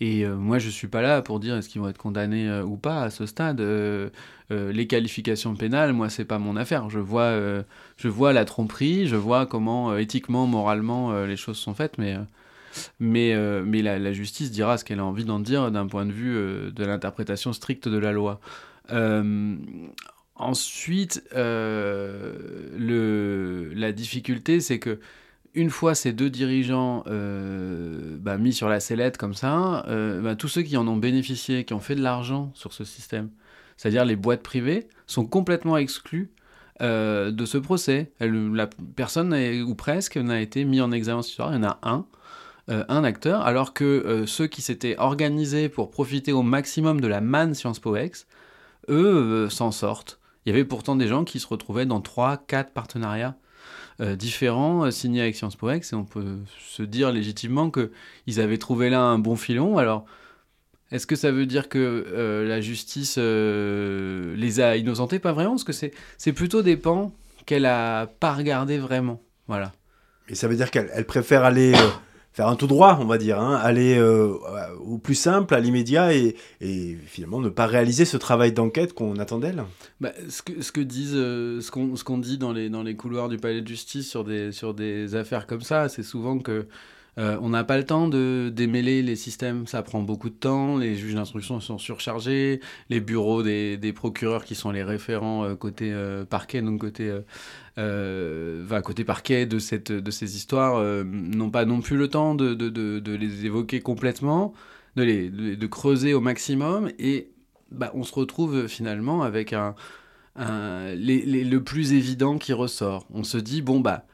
Et 0.00 0.24
euh, 0.24 0.34
moi, 0.34 0.58
je 0.58 0.70
suis 0.70 0.88
pas 0.88 1.02
là 1.02 1.20
pour 1.20 1.40
dire 1.40 1.56
est-ce 1.56 1.68
qu'ils 1.68 1.80
vont 1.82 1.88
être 1.88 1.98
condamnés 1.98 2.48
euh, 2.48 2.64
ou 2.64 2.76
pas 2.76 3.02
à 3.02 3.10
ce 3.10 3.26
stade. 3.26 3.60
Euh, 3.60 4.08
les 4.50 4.86
qualifications 4.86 5.54
pénales, 5.54 5.92
moi, 5.92 6.08
c'est 6.08 6.24
pas 6.24 6.38
mon 6.38 6.56
affaire. 6.56 6.88
Je 6.88 6.98
vois, 6.98 7.38
je 7.96 8.08
vois 8.08 8.32
la 8.32 8.44
tromperie, 8.44 9.06
je 9.06 9.14
vois 9.14 9.46
comment 9.46 9.96
éthiquement, 9.96 10.46
moralement, 10.48 11.22
les 11.22 11.36
choses 11.36 11.56
sont 11.56 11.72
faites, 11.72 11.98
mais 11.98 12.16
mais, 12.98 13.32
la, 13.82 14.12
justice 14.12 14.50
dira 14.50 14.76
ce 14.76 14.84
qu'elle 14.84 14.98
a 14.98 15.04
envie 15.04 15.24
d'en 15.24 15.38
dire 15.38 15.70
d'un 15.70 15.86
point 15.86 16.04
de 16.04 16.10
vue 16.10 16.34
de 16.72 16.84
l'interprétation 16.84 17.52
stricte 17.52 17.86
de 17.86 17.96
la 17.96 18.10
loi. 18.10 18.40
Ensuite, 20.34 21.22
la 21.32 22.32
difficulté, 23.92 24.58
c'est 24.58 24.80
que 24.80 24.98
une 25.54 25.70
fois 25.70 25.94
ces 25.94 26.12
deux 26.12 26.30
dirigeants 26.30 27.02
euh, 27.06 28.16
bah, 28.20 28.38
mis 28.38 28.52
sur 28.52 28.68
la 28.68 28.80
sellette 28.80 29.16
comme 29.16 29.34
ça, 29.34 29.84
euh, 29.88 30.20
bah, 30.20 30.36
tous 30.36 30.48
ceux 30.48 30.62
qui 30.62 30.76
en 30.76 30.86
ont 30.86 30.96
bénéficié, 30.96 31.64
qui 31.64 31.74
ont 31.74 31.80
fait 31.80 31.94
de 31.94 32.02
l'argent 32.02 32.50
sur 32.54 32.72
ce 32.72 32.84
système, 32.84 33.30
c'est-à-dire 33.76 34.04
les 34.04 34.16
boîtes 34.16 34.42
privées, 34.42 34.88
sont 35.06 35.26
complètement 35.26 35.76
exclus 35.76 36.30
euh, 36.82 37.30
de 37.30 37.44
ce 37.44 37.58
procès. 37.58 38.12
Personne, 38.94 39.34
ou 39.34 39.74
presque, 39.74 40.16
n'a 40.16 40.40
été 40.40 40.64
mis 40.64 40.80
en 40.80 40.92
examen 40.92 41.22
ce 41.22 41.30
soir. 41.30 41.52
Il 41.52 41.56
y 41.56 41.64
en 41.64 41.68
a 41.68 41.78
un 41.82 42.06
un 42.68 43.02
acteur, 43.02 43.40
alors 43.40 43.74
que 43.74 44.22
ceux 44.28 44.46
qui 44.46 44.62
s'étaient 44.62 44.96
organisés 44.96 45.68
pour 45.68 45.90
profiter 45.90 46.30
au 46.30 46.42
maximum 46.42 47.00
de 47.00 47.08
la 47.08 47.20
manne 47.20 47.52
Sciences 47.52 47.80
Po 47.80 47.96
Ex, 47.96 48.28
eux 48.88 49.48
s'en 49.50 49.72
sortent. 49.72 50.20
Il 50.46 50.50
y 50.50 50.52
avait 50.52 50.64
pourtant 50.64 50.94
des 50.94 51.08
gens 51.08 51.24
qui 51.24 51.40
se 51.40 51.48
retrouvaient 51.48 51.84
dans 51.84 51.98
3-4 51.98 52.70
partenariats 52.72 53.34
euh, 54.00 54.16
différents 54.16 54.86
euh, 54.86 54.90
signés 54.90 55.20
avec 55.20 55.36
Sciences 55.36 55.56
Po 55.56 55.68
Ex, 55.70 55.92
et 55.92 55.96
on 55.96 56.04
peut 56.04 56.38
se 56.58 56.82
dire 56.82 57.12
légitimement 57.12 57.70
qu'ils 57.70 58.40
avaient 58.40 58.58
trouvé 58.58 58.88
là 58.88 59.02
un 59.02 59.18
bon 59.18 59.36
filon. 59.36 59.76
Alors, 59.78 60.06
est-ce 60.90 61.06
que 61.06 61.16
ça 61.16 61.30
veut 61.30 61.46
dire 61.46 61.68
que 61.68 61.78
euh, 61.78 62.48
la 62.48 62.60
justice 62.60 63.18
les 63.18 64.60
a 64.60 64.76
innocentés? 64.76 65.18
Pas 65.18 65.32
vraiment, 65.32 65.50
parce 65.50 65.64
que 65.64 65.72
c'est 65.72 66.32
plutôt 66.32 66.62
des 66.62 66.76
pans 66.76 67.12
qu'elle 67.44 67.66
a 67.66 68.06
pas 68.06 68.32
regardé 68.32 68.78
vraiment. 68.78 69.20
Voilà. 69.48 69.72
Et 70.28 70.34
ça 70.34 70.48
veut 70.48 70.56
dire 70.56 70.70
qu'elle 70.70 70.90
elle 70.94 71.06
préfère 71.06 71.44
aller 71.44 71.74
faire 72.32 72.48
un 72.48 72.56
tout 72.56 72.66
droit, 72.66 72.98
on 73.00 73.06
va 73.06 73.18
dire, 73.18 73.40
hein, 73.40 73.56
aller 73.56 73.96
euh, 73.98 74.34
au 74.84 74.98
plus 74.98 75.14
simple, 75.14 75.54
à 75.54 75.60
l'immédiat, 75.60 76.14
et, 76.14 76.36
finalement 77.06 77.40
ne 77.40 77.48
pas 77.48 77.66
réaliser 77.66 78.04
ce 78.04 78.16
travail 78.16 78.52
d'enquête 78.52 78.92
qu'on 78.92 79.16
attend 79.16 79.38
d'elle. 79.38 79.64
Bah, 80.00 80.12
ce, 80.28 80.42
que, 80.42 80.62
ce 80.62 80.72
que 80.72 80.80
disent, 80.80 81.14
euh, 81.14 81.60
ce 81.60 81.70
qu'on 81.70 81.96
ce 81.96 82.04
qu'on 82.04 82.18
dit 82.18 82.38
dans 82.38 82.52
les, 82.52 82.68
dans 82.68 82.82
les 82.82 82.94
couloirs 82.94 83.28
du 83.28 83.36
palais 83.36 83.60
de 83.60 83.68
justice 83.68 84.08
sur 84.08 84.24
des, 84.24 84.52
sur 84.52 84.74
des 84.74 85.14
affaires 85.14 85.46
comme 85.46 85.62
ça, 85.62 85.88
c'est 85.88 86.02
souvent 86.02 86.38
que 86.38 86.66
Euh, 87.18 87.36
on 87.40 87.50
n'a 87.50 87.64
pas 87.64 87.76
le 87.76 87.84
temps 87.84 88.08
de 88.08 88.50
démêler 88.54 89.02
les 89.02 89.16
systèmes, 89.16 89.66
ça 89.66 89.82
prend 89.82 90.00
beaucoup 90.00 90.30
de 90.30 90.34
temps, 90.34 90.76
les 90.76 90.96
juges 90.96 91.14
d'instruction 91.14 91.60
sont 91.60 91.78
surchargés, 91.78 92.60
les 92.88 93.00
bureaux 93.00 93.42
des, 93.42 93.92
procureurs 93.94 94.44
qui 94.44 94.54
sont 94.54 94.70
les 94.70 94.84
référents 94.84 95.44
euh, 95.44 95.54
côté 95.56 95.92
euh, 95.92 96.24
parquet, 96.24 96.62
donc 96.62 96.80
côté, 96.80 97.12
côté 98.84 99.04
parquet 99.04 99.46
de, 99.46 99.58
cette, 99.58 99.90
de 99.92 100.10
ces 100.10 100.36
histoires, 100.36 100.82
n'ont 101.04 101.50
pas 101.50 101.64
non 101.64 101.80
plus 101.80 101.96
le 101.96 102.08
temps 102.08 102.34
de, 102.34 102.54
de, 102.54 103.12
les 103.14 103.46
évoquer 103.46 103.80
complètement, 103.80 104.52
de, 104.96 105.02
les, 105.02 105.30
de, 105.30 105.66
creuser 105.66 106.14
au 106.14 106.20
maximum, 106.20 106.90
et 106.98 107.30
bah, 107.70 107.90
on 107.94 108.04
se 108.04 108.14
retrouve 108.14 108.66
finalement 108.68 109.22
avec 109.22 109.52
un, 109.52 109.74
le 110.36 111.58
plus 111.58 111.92
évident 111.92 112.38
qui 112.38 112.52
ressort. 112.52 113.06
On 113.12 113.24
se 113.24 113.38
dit, 113.38 113.62
bon, 113.62 113.80
bah, 113.80 114.06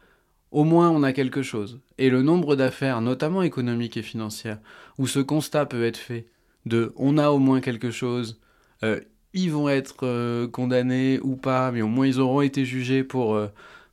au 0.57 0.65
moins 0.65 0.91
on 0.91 1.03
a 1.03 1.13
quelque 1.13 1.43
chose. 1.43 1.81
Et 1.99 2.09
le 2.09 2.23
nombre 2.23 2.57
d'affaires, 2.57 3.03
notamment 3.03 3.43
économiques 3.43 3.99
et 3.99 4.03
financières, 4.03 4.59
où 4.97 5.07
ce 5.07 5.19
constat 5.19 5.67
peut 5.67 5.85
être 5.85 5.99
fait 5.99 6.29
de 6.65 6.95
on 6.97 7.19
a 7.19 7.29
au 7.29 7.39
moins 7.39 7.61
quelque 7.61 7.91
chose, 7.91 8.41
euh, 8.83 9.01
ils 9.35 9.53
vont 9.53 9.69
être 9.69 10.07
euh, 10.07 10.49
condamnés 10.49 11.21
ou 11.23 11.37
pas, 11.37 11.73
mais 11.73 11.83
au 11.83 11.89
moins 11.89 12.07
ils 12.07 12.21
auront 12.21 12.41
été 12.41 12.65
jugés 12.65 13.05
pour, 13.05 13.35
euh, 13.35 13.49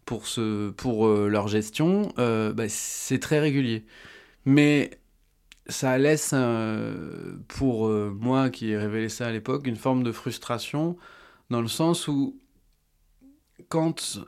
pour, 0.05 1.07
leur 1.07 1.49
gestion, 1.49 2.13
bah, 2.15 2.69
c'est 2.69 3.19
très 3.19 3.41
régulier. 3.41 3.83
Mais 4.45 4.91
ça 5.67 5.97
laisse, 5.97 6.33
pour 7.49 7.89
moi 7.89 8.49
qui 8.49 8.71
ai 8.71 8.77
révélé 8.77 9.09
ça 9.09 9.27
à 9.27 9.31
l'époque, 9.31 9.67
une 9.67 9.75
forme 9.75 10.03
de 10.03 10.13
frustration, 10.13 10.95
dans 11.49 11.61
le 11.61 11.67
sens 11.67 12.07
où 12.07 12.37
quand 13.67 14.21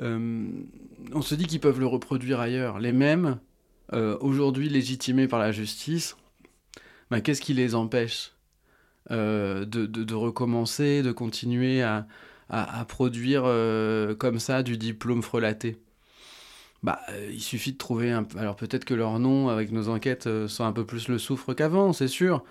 on 0.00 1.22
se 1.22 1.34
dit 1.34 1.46
qu'ils 1.46 1.60
peuvent 1.60 1.80
le 1.80 1.86
reproduire 1.86 2.40
ailleurs. 2.40 2.78
Les 2.78 2.92
mêmes, 2.92 3.38
euh, 3.92 4.16
aujourd'hui 4.20 4.68
légitimés 4.68 5.28
par 5.28 5.38
la 5.38 5.52
justice, 5.52 6.16
bah, 7.10 7.20
qu'est-ce 7.20 7.40
qui 7.40 7.54
les 7.54 7.74
empêche 7.74 8.32
euh, 9.10 9.64
de, 9.64 10.14
recommencer, 10.14 11.02
de 11.02 11.12
continuer 11.12 11.82
à, 11.82 12.06
produire 12.88 13.42
comme 14.18 14.38
ça 14.38 14.62
du 14.62 14.76
diplôme 14.76 15.22
frelaté? 15.22 15.78
Bah, 16.84 17.00
il 17.30 17.40
suffit 17.40 17.72
de 17.72 17.78
trouver. 17.78 18.12
Alors 18.36 18.54
peut-être 18.54 18.84
que 18.84 18.94
leur 18.94 19.18
nom, 19.18 19.48
avec 19.48 19.72
nos 19.72 19.88
enquêtes, 19.88 20.46
sont 20.46 20.64
un 20.64 20.72
peu 20.72 20.86
plus 20.86 21.08
le 21.08 21.18
souffre 21.18 21.52
qu'avant, 21.54 21.92
c'est 21.92 22.08
sûr. 22.08 22.44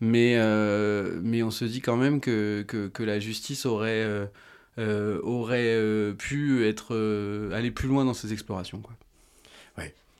Mais, 0.00 0.36
on 0.38 1.50
se 1.50 1.64
dit 1.64 1.80
quand 1.80 1.96
même 1.96 2.20
que, 2.20 2.64
la 2.98 3.18
justice 3.18 3.66
aurait 3.66 4.02
euh, 4.04 4.26
aurait 4.78 5.74
euh, 5.74 6.14
pu 6.14 6.66
être, 6.66 6.94
euh, 6.94 7.52
aller 7.52 7.70
plus 7.70 7.88
loin 7.88 8.04
dans 8.04 8.14
ses 8.14 8.32
explorations. 8.32 8.78
Quoi. 8.80 8.94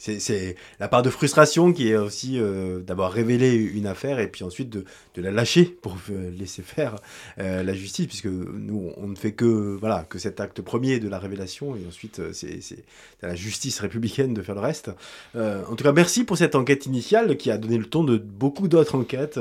C'est 0.02 0.56
la 0.80 0.88
part 0.88 1.02
de 1.02 1.10
frustration 1.10 1.72
qui 1.72 1.90
est 1.90 1.96
aussi 1.96 2.40
euh, 2.40 2.80
d'avoir 2.80 3.12
révélé 3.12 3.54
une 3.54 3.86
affaire 3.86 4.18
et 4.18 4.26
puis 4.26 4.42
ensuite 4.42 4.68
de, 4.68 4.84
la 5.14 5.30
lâcher 5.30 5.64
pour 5.80 5.96
laisser 6.36 6.62
faire 6.62 6.96
euh, 7.38 7.62
la 7.62 7.72
justice, 7.72 8.08
puisque 8.08 8.26
nous, 8.26 8.92
on 8.96 9.06
ne 9.06 9.14
fait 9.14 9.30
que, 9.30 9.76
voilà, 9.78 10.04
que 10.08 10.18
cet 10.18 10.40
acte 10.40 10.60
premier 10.60 10.98
de 10.98 11.08
la 11.08 11.20
révélation 11.20 11.76
et 11.76 11.86
ensuite 11.86 12.18
euh, 12.18 12.32
c'est 12.32 12.84
à 13.22 13.28
la 13.28 13.36
justice 13.36 13.78
républicaine 13.78 14.34
de 14.34 14.42
faire 14.42 14.56
le 14.56 14.60
reste. 14.60 14.90
en 15.36 15.76
tout 15.76 15.84
cas, 15.84 15.92
merci 15.92 16.24
pour 16.24 16.36
cette 16.36 16.56
enquête 16.56 16.86
initiale 16.86 17.36
qui 17.36 17.52
a 17.52 17.56
donné 17.56 17.78
le 17.78 17.84
ton 17.84 18.02
de 18.02 18.16
beaucoup 18.16 18.66
d'autres 18.66 18.96
enquêtes 18.96 19.38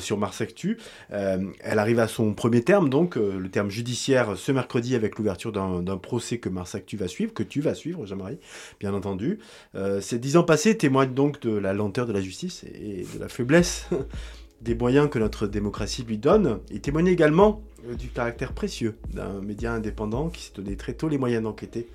sur 0.00 0.18
Mars 0.18 0.40
Actu. 0.40 0.78
elle 1.10 1.78
arrive 1.78 2.00
à 2.00 2.08
son 2.08 2.34
premier 2.34 2.62
terme, 2.62 2.90
donc 2.90 3.14
le 3.14 3.48
terme 3.48 3.70
judiciaire, 3.70 4.36
ce 4.36 4.50
mercredi 4.50 4.96
avec 4.96 5.18
l'ouverture 5.18 5.52
d'un 5.52 5.98
procès 5.98 6.38
que 6.38 6.48
Mars 6.48 6.74
Actu 6.74 6.96
va 6.96 7.06
suivre, 7.06 7.32
que 7.32 7.44
tu 7.44 7.60
vas 7.60 7.74
suivre, 7.74 8.04
Jean-Marie, 8.06 8.38
bien 8.80 8.92
entendu. 8.92 9.38
Euh, 9.76 10.00
ces 10.00 10.18
dix 10.18 10.36
ans 10.36 10.42
passés 10.42 10.76
témoignent 10.76 11.12
donc 11.12 11.40
de 11.40 11.50
la 11.50 11.74
lenteur 11.74 12.06
de 12.06 12.12
la 12.12 12.20
justice 12.20 12.64
et 12.64 13.04
de 13.14 13.20
la 13.20 13.28
faiblesse 13.28 13.88
des 14.62 14.74
moyens 14.74 15.10
que 15.10 15.18
notre 15.18 15.46
démocratie 15.46 16.02
lui 16.02 16.16
donne. 16.16 16.60
Il 16.70 16.80
témoigne 16.80 17.08
également 17.08 17.62
euh, 17.86 17.94
du 17.94 18.08
caractère 18.08 18.52
précieux 18.52 18.96
d'un 19.12 19.42
média 19.42 19.74
indépendant 19.74 20.30
qui 20.30 20.42
s'est 20.42 20.54
donné 20.54 20.76
très 20.76 20.94
tôt 20.94 21.08
les 21.08 21.18
moyens 21.18 21.42
d'enquêter, 21.42 21.88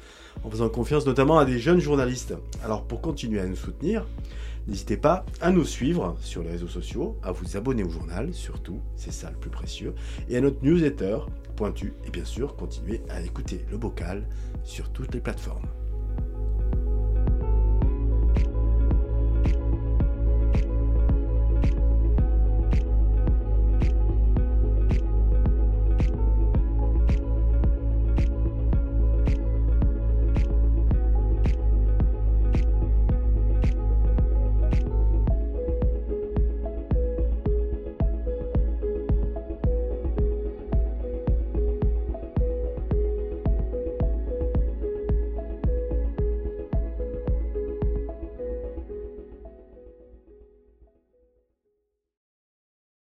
en 0.43 0.49
faisant 0.51 0.69
confiance 0.69 1.07
notamment 1.07 1.39
à 1.39 1.45
des 1.45 1.57
jeunes 1.57 1.79
journalistes. 1.79 2.35
Alors 2.63 2.83
pour 2.83 3.01
continuer 3.01 3.39
à 3.39 3.47
nous 3.47 3.55
soutenir, 3.55 4.05
n'hésitez 4.67 4.97
pas 4.97 5.25
à 5.41 5.49
nous 5.49 5.65
suivre 5.65 6.15
sur 6.21 6.43
les 6.43 6.51
réseaux 6.51 6.67
sociaux, 6.67 7.17
à 7.23 7.31
vous 7.31 7.57
abonner 7.57 7.83
au 7.83 7.89
journal, 7.89 8.31
surtout, 8.31 8.79
c'est 8.95 9.11
ça 9.11 9.31
le 9.31 9.37
plus 9.37 9.49
précieux, 9.49 9.95
et 10.29 10.37
à 10.37 10.41
notre 10.41 10.63
newsletter 10.63 11.17
pointu, 11.55 11.93
et 12.05 12.11
bien 12.11 12.25
sûr 12.25 12.55
continuer 12.55 13.01
à 13.09 13.21
écouter 13.21 13.65
le 13.71 13.77
bocal 13.77 14.27
sur 14.63 14.89
toutes 14.91 15.15
les 15.15 15.19
plateformes. 15.19 15.67